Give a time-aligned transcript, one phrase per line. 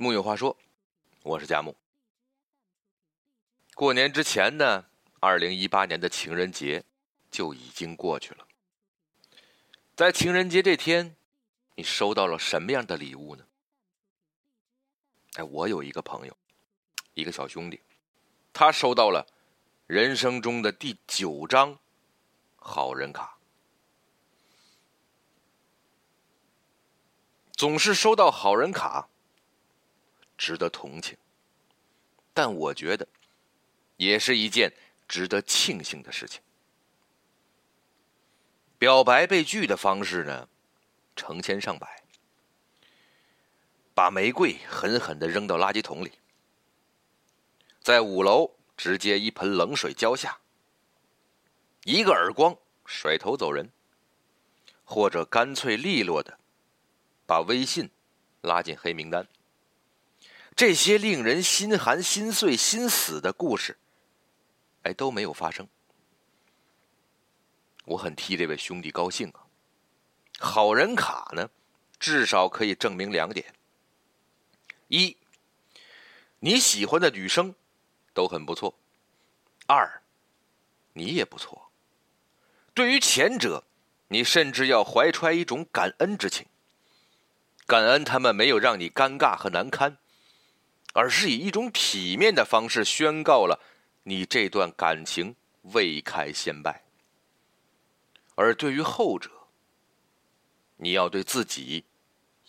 [0.00, 0.56] 木有话说，
[1.24, 1.74] 我是佳木。
[3.74, 4.84] 过年之前呢，
[5.18, 6.84] 二零一八年的情人节
[7.32, 8.46] 就已经过去了。
[9.96, 11.16] 在情人节这天，
[11.74, 13.44] 你收到了什么样的礼物呢？
[15.34, 16.36] 哎，我有一个朋友，
[17.14, 17.80] 一个小兄弟，
[18.52, 19.26] 他收到了
[19.88, 21.76] 人生中的第九张
[22.54, 23.36] 好人卡。
[27.50, 29.08] 总是收到好人卡。
[30.48, 31.14] 值得同情，
[32.32, 33.06] 但我觉得
[33.98, 34.72] 也是一件
[35.06, 36.40] 值得庆幸的事情。
[38.78, 40.48] 表白被拒的方式呢，
[41.14, 42.02] 成千上百。
[43.94, 46.12] 把玫瑰狠狠的扔到垃圾桶里，
[47.82, 50.38] 在五楼直接一盆冷水浇下，
[51.84, 52.56] 一个耳光
[52.86, 53.68] 甩头走人，
[54.82, 56.38] 或者干脆利落的
[57.26, 57.90] 把微信
[58.40, 59.28] 拉进黑名单。
[60.58, 63.78] 这些令人心寒、心碎、心死的故事，
[64.82, 65.68] 哎，都没有发生。
[67.84, 69.46] 我很替这位兄弟高兴啊！
[70.40, 71.48] 好人卡呢，
[72.00, 73.54] 至少可以证明两点：
[74.88, 75.16] 一，
[76.40, 77.54] 你喜欢的女生
[78.12, 78.74] 都很不错；
[79.68, 80.02] 二，
[80.92, 81.70] 你也不错。
[82.74, 83.62] 对于前者，
[84.08, 86.46] 你甚至要怀揣一种感恩之情，
[87.64, 89.98] 感恩他们没有让你尴尬和难堪。
[90.92, 93.60] 而是以一种体面的方式宣告了
[94.02, 96.82] 你这段感情未开先败。
[98.34, 99.30] 而对于后者，
[100.76, 101.84] 你要对自己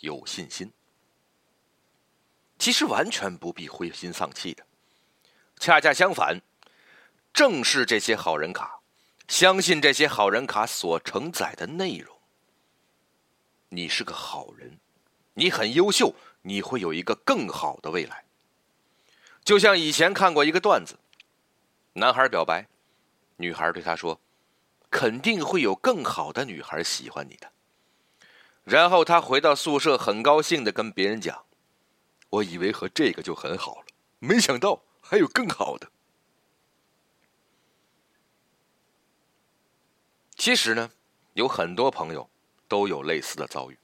[0.00, 0.70] 有信心。
[2.58, 4.66] 其实完全不必灰心丧气的，
[5.58, 6.40] 恰恰相反，
[7.32, 8.80] 正是这些好人卡，
[9.28, 12.18] 相信这些好人卡所承载的内容。
[13.68, 14.78] 你是个好人，
[15.34, 18.24] 你很优秀，你会有一个更好的未来。
[19.44, 20.98] 就像以前看过一个段子，
[21.94, 22.68] 男孩表白，
[23.36, 24.20] 女孩对他说
[24.90, 27.50] ：“肯定会有更好的女孩喜欢你的。”
[28.64, 31.46] 然后他回到宿舍，很高兴的跟别人讲
[32.28, 33.86] ：“我以为和这个就很好了，
[34.18, 35.90] 没想到还有更好的。”
[40.36, 40.90] 其实呢，
[41.32, 42.28] 有很多朋友
[42.68, 43.78] 都有类似的遭遇，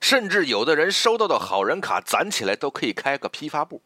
[0.00, 3.82] 甚至有的人收到的好人卡攒起来都可以开个批发部。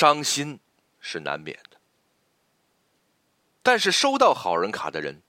[0.00, 0.58] 伤心
[0.98, 1.76] 是难免的，
[3.62, 5.20] 但是收到好人卡的人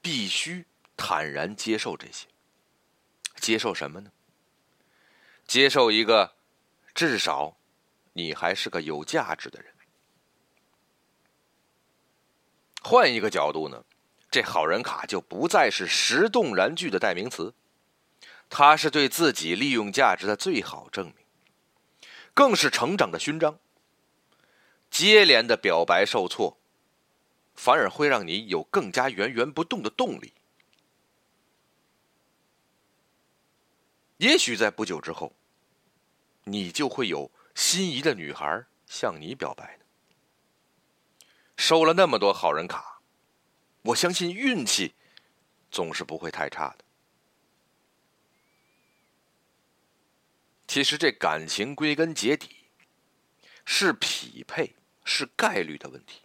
[0.00, 2.26] 必须坦然接受这些。
[3.36, 4.10] 接受什么呢？
[5.46, 6.34] 接受一个
[6.92, 7.56] 至少
[8.14, 9.72] 你还是个有价值的人。
[12.82, 13.84] 换一个角度呢，
[14.28, 17.54] 这好人卡就不再是石动燃具的代名词，
[18.50, 21.21] 它是对自己利用价值的最好证明。
[22.34, 23.58] 更是成长的勋章。
[24.90, 26.58] 接连的表白受挫，
[27.54, 30.34] 反而会让你有更加源源不动的动力。
[34.18, 35.34] 也许在不久之后，
[36.44, 39.84] 你就会有心仪的女孩向你表白呢。
[41.56, 43.00] 收了那么多好人卡，
[43.82, 44.94] 我相信运气
[45.70, 46.84] 总是不会太差的。
[50.72, 52.48] 其实这感情归根结底
[53.66, 54.74] 是匹配，
[55.04, 56.22] 是概率的问题。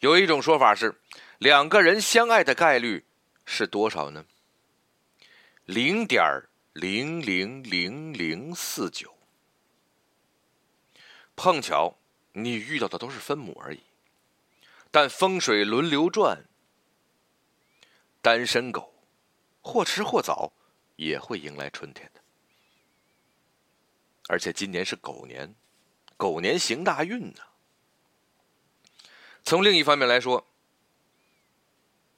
[0.00, 1.00] 有一种说法是，
[1.38, 3.06] 两个人相爱的概率
[3.46, 4.26] 是多少呢？
[5.64, 6.22] 零点
[6.74, 9.16] 零零零零四九。
[11.34, 11.96] 碰巧
[12.32, 13.80] 你遇到的都是分母而已，
[14.90, 16.44] 但风水轮流转，
[18.20, 18.92] 单身狗
[19.62, 20.52] 或迟或早
[20.96, 22.21] 也会迎来春天的。
[24.28, 25.54] 而且今年是狗年，
[26.16, 27.42] 狗年行大运呢。
[29.42, 30.46] 从另一方面来说，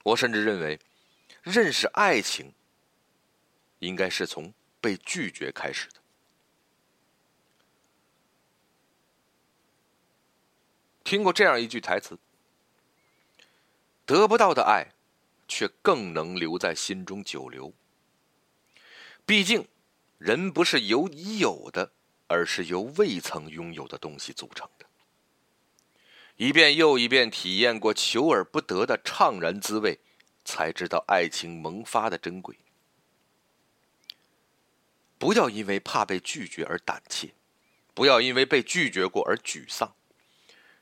[0.03, 0.79] 我甚至认为，
[1.43, 2.53] 认识爱情
[3.79, 6.01] 应该是从被拒绝开始的。
[11.03, 12.19] 听过这样一句台词
[14.07, 14.93] ：“得不到的爱，
[15.49, 17.73] 却更能留在心中久留。”
[19.27, 19.67] 毕竟。
[20.25, 21.93] 人不是由已有的，
[22.29, 24.87] 而是由未曾拥有的东西组成的。
[26.37, 30.01] 一遍又一遍体验过求而不得的怅然滋味，
[30.43, 32.59] 才知道爱情萌发的珍贵。
[35.19, 37.35] 不要因为怕被拒绝而胆怯，
[37.93, 39.95] 不要因为被拒绝过而沮丧。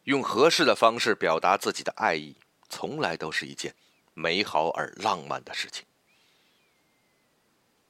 [0.05, 2.37] 用合适的方式表达自己的爱意，
[2.69, 3.75] 从来都是一件
[4.15, 5.85] 美好而浪漫的事情。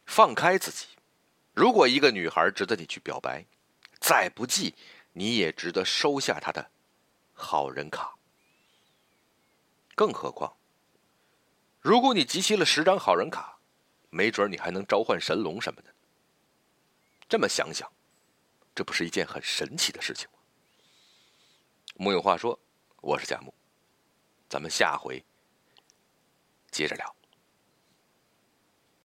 [0.06, 0.86] 放开自己。
[1.52, 3.44] 如果一个女孩值得你去表白，
[4.00, 4.74] 再不济，
[5.12, 6.70] 你也值得收下她的
[7.32, 8.14] 好人卡。
[9.94, 10.56] 更何况，
[11.80, 13.58] 如果你集齐了十张好人卡，
[14.08, 15.94] 没准你还能召唤神龙什么的。
[17.28, 17.90] 这么想想，
[18.74, 20.38] 这不是一件很神奇的事情吗？
[21.96, 22.58] 木有话说，
[23.02, 23.52] 我是贾木，
[24.48, 25.22] 咱们下回
[26.70, 27.14] 接着聊。